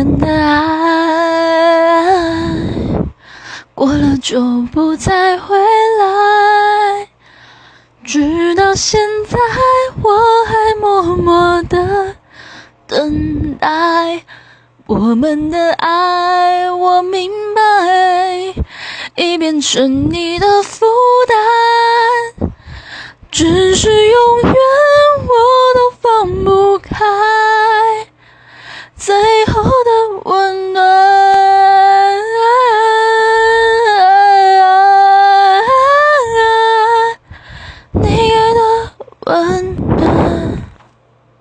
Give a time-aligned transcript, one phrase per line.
[0.00, 0.56] 我们的爱
[3.74, 4.40] 过了就
[4.72, 7.06] 不再回来
[8.02, 9.38] 直到现在
[10.02, 10.10] 我
[10.46, 12.16] 还默默的
[12.86, 14.24] 等待
[14.86, 18.54] 我们的爱我明白
[19.16, 20.86] 已变成你的负
[21.28, 22.50] 担。
[23.30, 24.49] 只是永远